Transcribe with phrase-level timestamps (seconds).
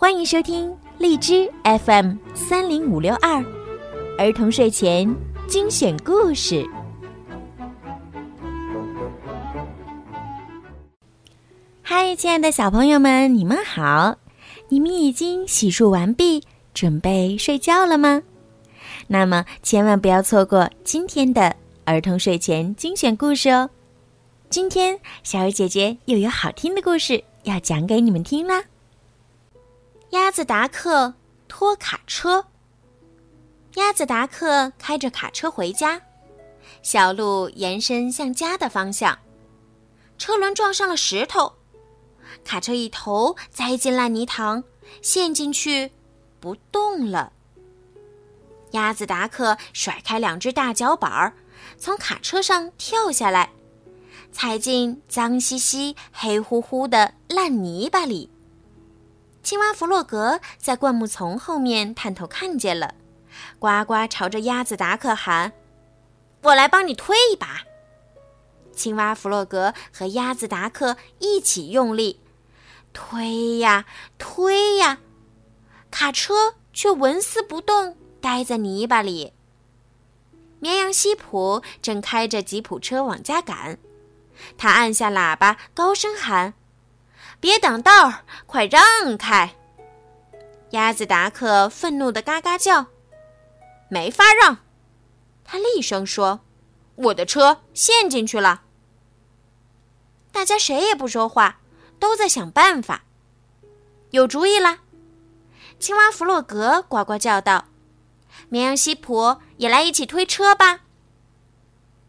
[0.00, 3.44] 欢迎收听荔枝 FM 三零五六二
[4.16, 5.12] 儿童睡前
[5.48, 6.64] 精选故事。
[11.82, 14.14] 嗨，亲爱的小朋友们，你们好！
[14.68, 18.22] 你们已经洗漱完毕，准备睡觉了吗？
[19.08, 23.68] 那么千万不要错过今天的儿童睡前精选故事哦！
[24.48, 28.62] 今天小鱼姐姐又有好听的故事要讲给你们听啦。
[30.10, 31.14] 鸭子达克
[31.48, 32.46] 拖卡车。
[33.74, 36.00] 鸭子达克开着卡车回家，
[36.82, 39.18] 小路延伸向家的方向，
[40.16, 41.52] 车轮撞上了石头，
[42.42, 44.64] 卡车一头栽进烂泥塘，
[45.02, 45.92] 陷进去
[46.40, 47.32] 不动了。
[48.70, 51.34] 鸭子达克甩开两只大脚板儿，
[51.78, 53.50] 从卡车上跳下来，
[54.32, 58.30] 踩进脏兮兮、黑乎乎的烂泥巴里。
[59.48, 62.94] 青蛙弗洛格在灌木丛后面探头看见了，
[63.58, 65.54] 呱呱朝着鸭子达克喊
[66.44, 67.62] ：“我来帮你推一把。”
[68.76, 72.20] 青蛙弗洛格和鸭子达克一起用力
[72.92, 73.86] 推呀
[74.18, 74.98] 推呀，
[75.90, 79.32] 卡车却纹丝不动，待在泥巴里。
[80.60, 83.78] 绵羊西普正开着吉普车往家赶，
[84.58, 86.52] 他按下喇叭，高声喊。
[87.40, 88.12] 别挡道，
[88.46, 89.54] 快让开！
[90.70, 92.86] 鸭子达克愤怒的嘎嘎叫，
[93.88, 94.58] 没法让。
[95.44, 96.40] 他厉声说
[96.96, 98.62] ：“我的车陷进去了。”
[100.32, 101.60] 大家谁也不说话，
[101.98, 103.04] 都在想办法。
[104.10, 104.80] 有主意啦！
[105.78, 107.66] 青蛙弗洛格呱呱叫道
[108.50, 110.80] ：“绵羊西普也来一起推车吧！”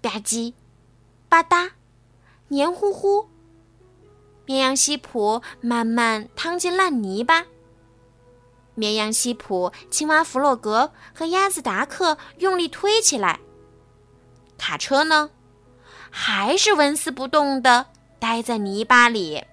[0.00, 0.52] 吧唧，
[1.28, 1.70] 吧嗒，
[2.48, 3.30] 黏糊糊。
[4.46, 7.46] 绵羊西普慢慢趟进烂泥巴。
[8.74, 13.38] 绵羊西普、青蛙弗洛格和鸭子达克用力推起来。
[14.58, 15.30] 卡车呢，
[16.10, 17.86] 还是纹丝不动的
[18.18, 19.44] 待在泥巴里。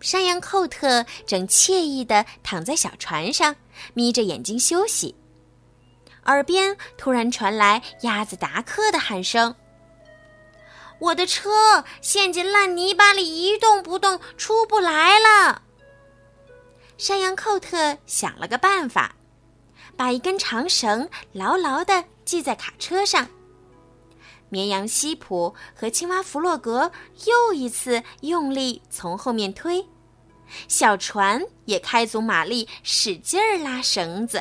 [0.00, 3.54] 山羊寇特正惬意的躺在小船上，
[3.94, 5.14] 眯着眼睛休息。
[6.24, 9.54] 耳边突然传来鸭子达克的喊声。
[11.02, 15.62] 我的车陷进烂泥巴里，一动不动，出不来了。
[16.96, 19.16] 山羊寇特想了个办法，
[19.96, 23.26] 把一根长绳牢牢地系在卡车上。
[24.48, 26.92] 绵羊西普和青蛙弗洛格
[27.24, 29.84] 又一次用力从后面推，
[30.68, 34.40] 小船也开足马力，使劲儿拉绳子。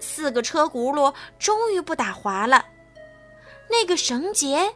[0.00, 2.64] 四个车轱辘终于不打滑了，
[3.70, 4.74] 那个绳结。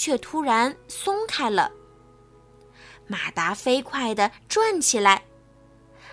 [0.00, 1.70] 却突然松开了，
[3.06, 5.22] 马达飞快地转起来，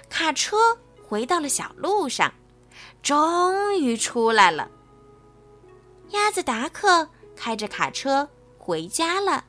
[0.10, 0.58] 卡车
[1.02, 2.30] 回到了小路上，
[3.02, 4.70] 终于出来了。
[6.10, 8.28] 鸭子达克开着卡车
[8.58, 9.46] 回家了，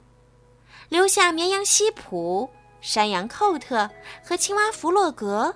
[0.89, 2.49] 留下绵羊西普、
[2.81, 3.91] 山羊寇特
[4.25, 5.53] 和青蛙弗洛格，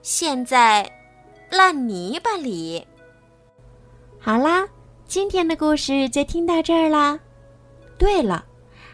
[0.00, 0.90] 陷在
[1.50, 2.88] 烂泥巴里。
[4.18, 4.66] 好啦，
[5.06, 7.20] 今天的故事就听到这儿啦。
[8.06, 8.44] 对了，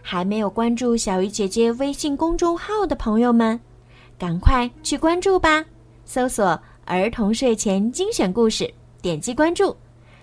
[0.00, 3.61] 还没有关注小鱼姐姐微信公众号的朋友们，
[4.19, 5.62] 赶快去关注吧！
[6.06, 8.72] 搜索“儿童睡前精选故事”，
[9.03, 9.77] 点击关注，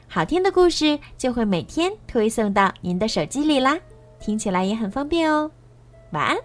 [0.07, 3.77] 好听的故事就会每天推送到您的手机里啦，
[4.19, 5.51] 听起来也很方便哦。
[6.09, 6.35] 晚安。